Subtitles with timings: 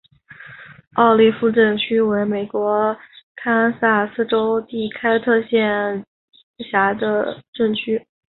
[0.95, 2.97] 奥利夫镇区为美国
[3.35, 6.03] 堪萨斯州第开特县
[6.57, 8.03] 辖下的镇区。